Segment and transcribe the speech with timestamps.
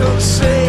[0.00, 0.59] to sei.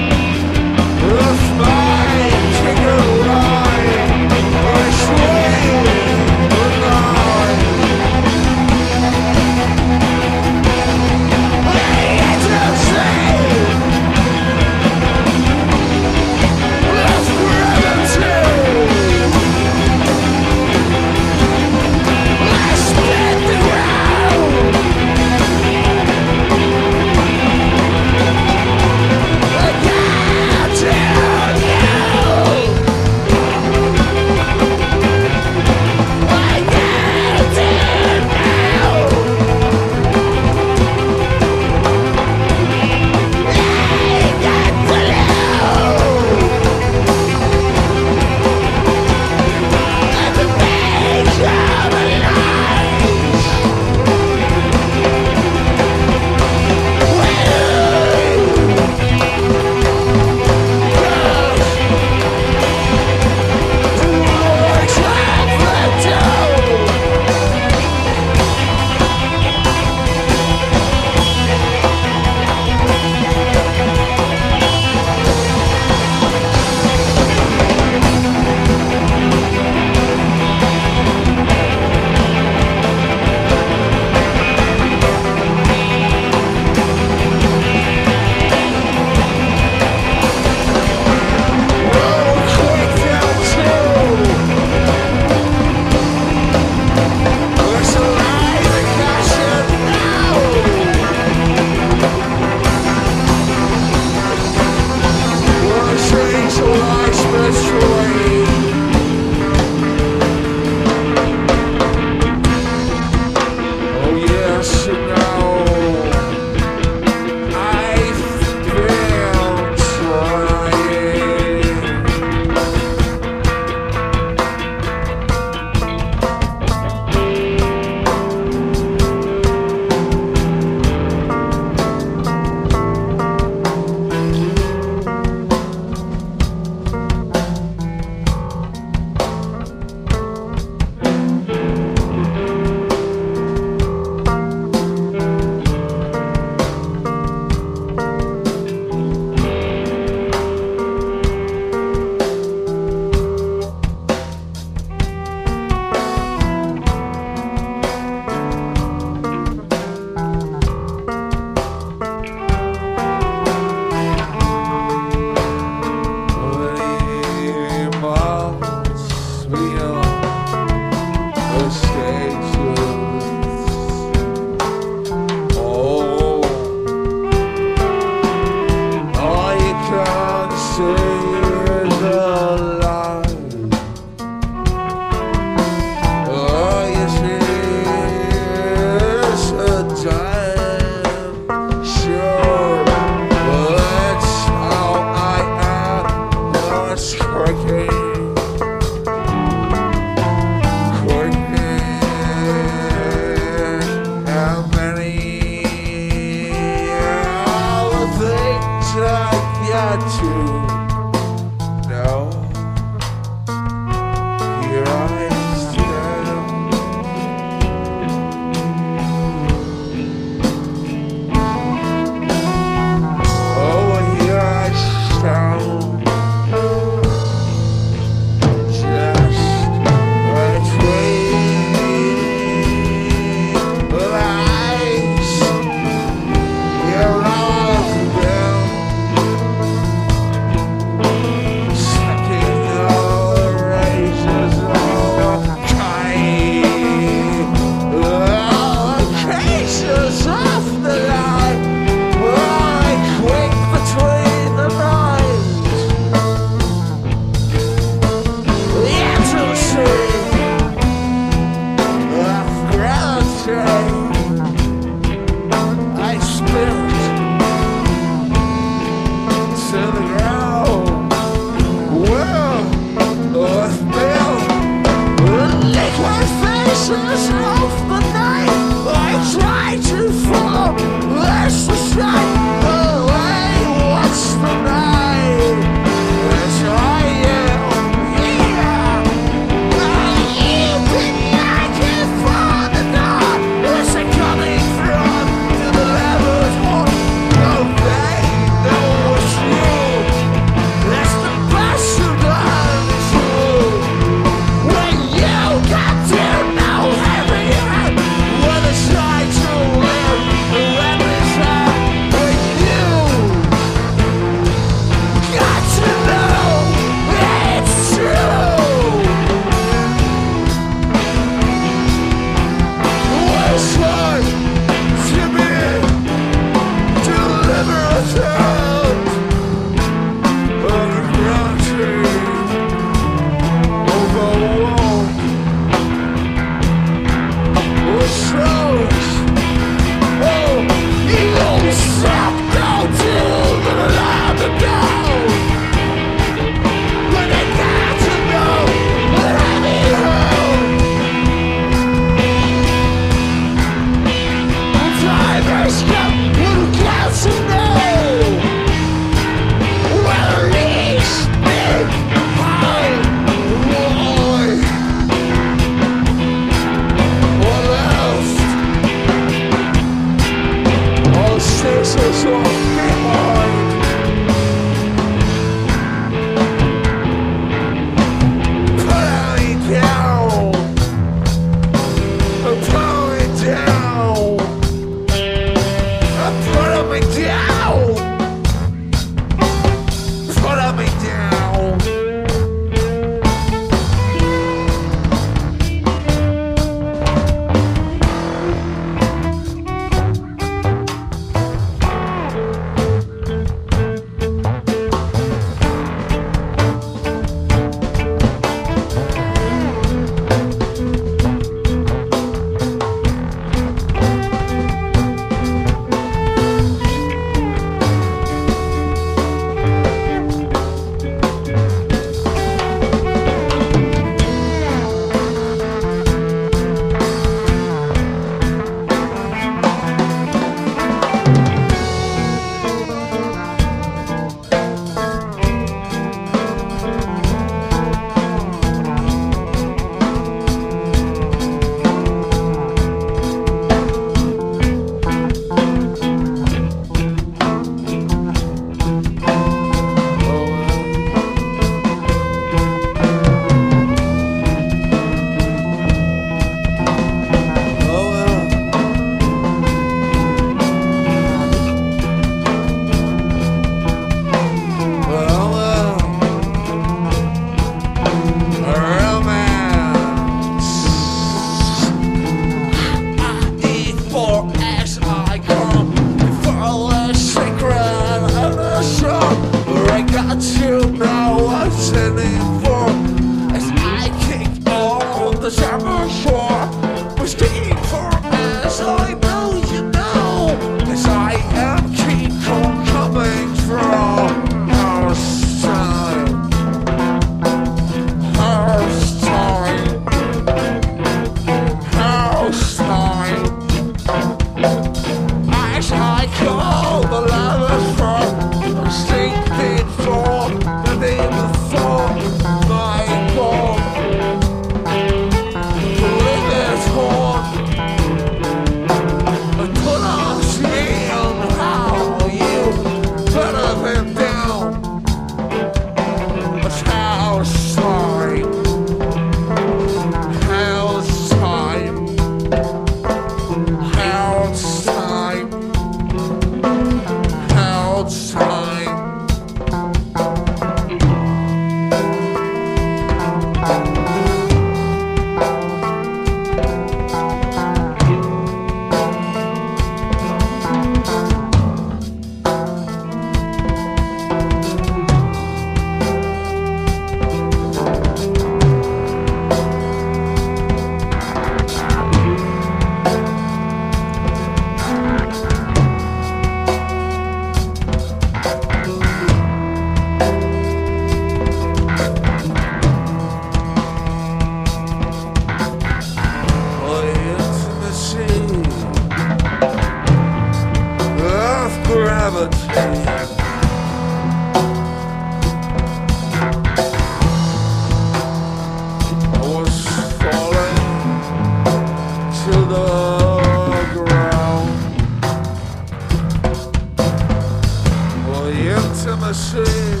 [599.26, 600.00] machine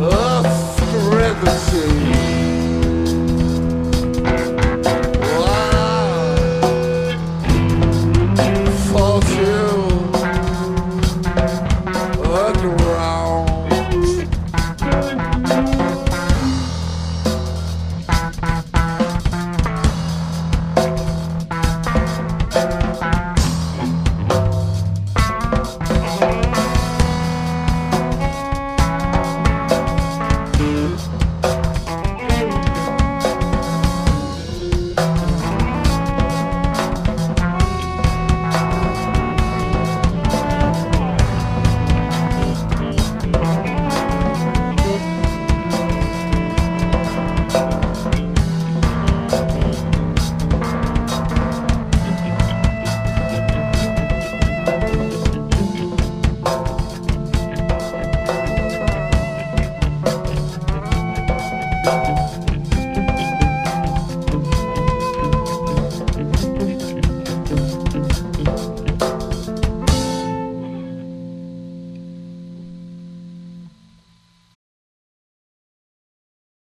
[0.00, 0.46] of
[1.10, 2.17] gravity.